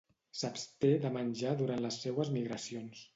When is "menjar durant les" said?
1.17-1.99